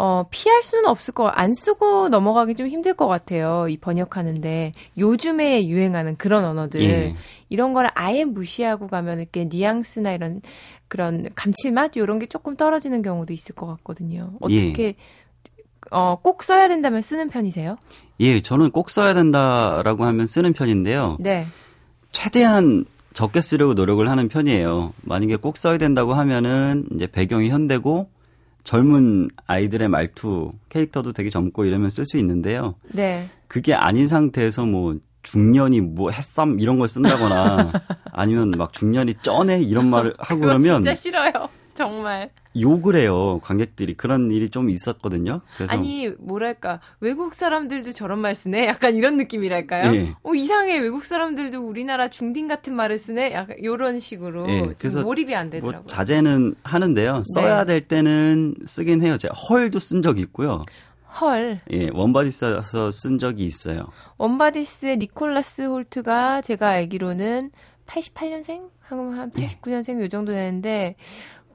[0.00, 3.66] 어 피할 수는 없을 거 안 쓰고 넘어가기 좀 힘들 것 같아요.
[3.68, 7.14] 이 번역하는데 요즘에 유행하는 그런 언어들 예.
[7.48, 10.40] 이런 거를 아예 무시하고 가면 이렇게 뉘앙스나 이런
[10.86, 14.34] 그런 감칠맛 이런 게 조금 떨어지는 경우도 있을 것 같거든요.
[14.40, 14.94] 어떻게
[15.90, 17.76] 어꼭 써야 된다면 쓰는 편이세요?
[18.20, 21.16] 예, 저는 꼭 써야 된다라고 하면 쓰는 편인데요.
[21.20, 21.46] 네.
[22.12, 22.84] 최대한
[23.14, 24.92] 적게 쓰려고 노력을 하는 편이에요.
[25.02, 28.10] 만약에 꼭 써야 된다고 하면은 이제 배경이 현대고
[28.64, 32.74] 젊은 아이들의 말투, 캐릭터도 되게 젊고 이러면 쓸 수 있는데요.
[32.92, 33.26] 네.
[33.46, 37.72] 그게 아닌 상태에서 뭐 중년이 뭐 햇삼 이런 걸 쓴다거나
[38.12, 41.32] 아니면 막 중년이 쩌네 이런 말을 하고 그러면 진짜 싫어요.
[41.74, 42.30] 정말.
[42.60, 43.40] 욕을 해요.
[43.42, 45.40] 관객들이 그런 일이 좀 있었거든요.
[45.56, 49.94] 그래서 아니 뭐랄까 외국 사람들도 저런 말 쓰네 약간 이런 느낌이랄까요?
[49.94, 50.14] 예.
[50.22, 55.02] 어 이상해 외국 사람들도 우리나라 중딩 같은 말을 쓰네 약간 이런 식으로 예, 좀 그래서
[55.02, 55.86] 몰입이 안뭐 되더라고요.
[55.86, 57.22] 자제는 하는데요.
[57.34, 59.18] 써야 될 때는 쓰긴 해요.
[59.18, 60.62] 제가 헐도 쓴 적이 있고요.
[61.20, 63.86] 헐 예, 웜 바디스에서 쓴 적이 있어요.
[64.18, 67.50] 웜 바디스의 니콜라스 홀트가 제가 알기로는
[67.86, 69.46] 88년생 한 예.
[69.46, 70.96] 89년생 요 정도 되는데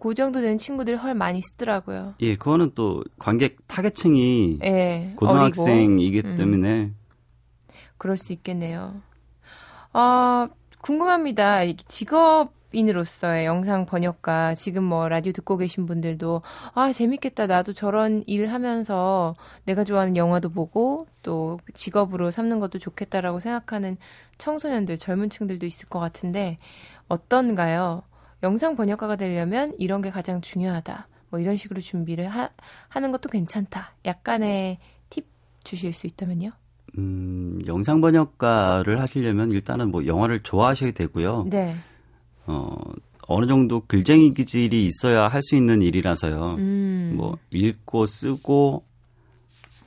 [0.03, 2.15] 그 정도 되는 친구들이 헐 많이 쓰더라고요.
[2.19, 5.13] 예, 그거는 또 관객 타겟층이 예.
[5.15, 6.35] 고등학생이기 음.
[6.35, 6.91] 때문에
[7.97, 9.01] 그럴 수 있겠네요.
[9.93, 10.49] 아,
[10.81, 11.61] 궁금합니다.
[11.87, 16.41] 직업인으로서의 영상 번역가, 지금 뭐 라디오 듣고 계신 분들도,
[16.73, 17.47] 아, 재밌겠다.
[17.47, 23.95] 나도 저런 일 하면서 내가 좋아하는 영화도 보고, 또 직업으로 삼는 것도 좋겠다라고 생각하는
[24.37, 26.57] 청소년들, 젊은 층들도 있을 것 같은데,
[27.07, 28.03] 어떤가요?
[28.43, 31.07] 영상 번역가가 되려면 이런 게 가장 중요하다.
[31.29, 32.49] 뭐 이런 식으로 준비를 하,
[32.89, 33.93] 하는 것도 괜찮다.
[34.05, 34.77] 약간의
[35.09, 35.25] 팁
[35.63, 36.51] 주실 수 있다면요?
[36.97, 41.47] 음, 영상 번역가를 하시려면 일단은 뭐 영화를 좋아하셔야 되고요.
[41.49, 41.75] 네.
[42.45, 42.75] 어,
[43.27, 46.55] 어느 정도 글쟁이 기질이 있어야 할 수 있는 일이라서요.
[46.59, 47.13] 음.
[47.15, 48.83] 뭐 읽고 쓰고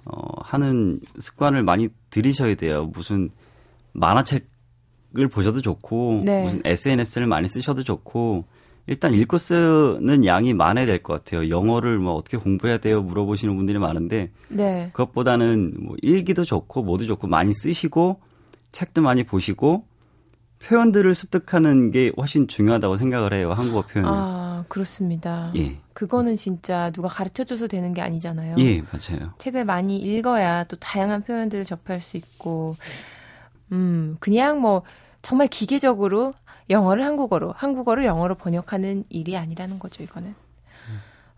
[0.06, 2.86] 어, 하는 습관을 많이 들이셔야 돼요.
[2.86, 3.28] 무슨
[3.92, 4.46] 만화책
[5.18, 6.44] 을 보셔도 좋고 네.
[6.44, 8.44] 무슨 SNS를 많이 쓰셔도 좋고
[8.86, 11.48] 일단 읽고 쓰는 양이 많아야 될 것 같아요.
[11.48, 13.02] 영어를 뭐 어떻게 공부해야 돼요?
[13.02, 14.90] 물어보시는 분들이 많은데 네.
[14.92, 18.20] 그것보다는 뭐 일기도 좋고 뭐도 좋고 많이 쓰시고
[18.72, 19.84] 책도 많이 보시고
[20.58, 23.52] 표현들을 습득하는 게 훨씬 중요하다고 생각을 해요.
[23.52, 24.10] 한국어 표현을.
[24.12, 25.52] 아, 그렇습니다.
[25.56, 25.78] 예.
[25.92, 28.56] 그거는 진짜 누가 가르쳐 줘서 되는 게 아니잖아요.
[28.58, 29.32] 예, 맞아요.
[29.38, 32.76] 책을 많이 읽어야 또 다양한 표현들을 접할 수 있고,
[33.72, 34.82] 음, 그냥 뭐,
[35.26, 36.34] 정말 기계적으로
[36.70, 40.36] 영어를 한국어로, 한국어를 영어로 번역하는 일이 아니라는 거죠, 이거는.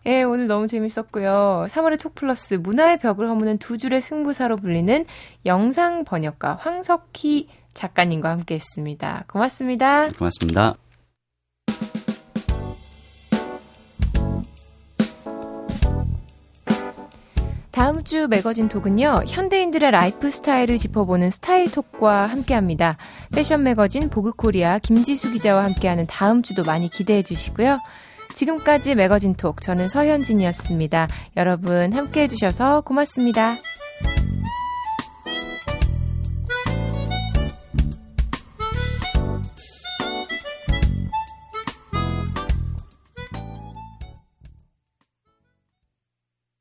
[0.05, 1.65] 예, 오늘 너무 재밌었고요.
[1.67, 5.05] 3월의 톡플러스 문화의 벽을 허무는 두 줄의 승부사로 불리는
[5.47, 9.23] 영상 번역가 황석희 작가님과 함께 했습니다.
[9.27, 10.09] 고맙습니다.
[10.09, 10.75] 고맙습니다.
[17.71, 22.97] 다음 주 매거진 톡은요, 현대인들의 라이프 스타일을 짚어보는 스타일 톡과 함께 합니다.
[23.31, 27.77] 패션 매거진 보그 코리아 김지수 기자와 함께하는 다음 주도 많이 기대해 주시고요.
[28.33, 31.07] 지금까지 매거진 톡, 저는 서현진이었습니다.
[31.37, 33.55] 여러분 함께 해주셔서 고맙습니다.